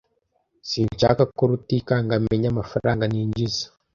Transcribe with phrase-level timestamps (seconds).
[0.67, 3.65] S] Sinshaka ko Rutikanga amenya amafaranga ninjiza.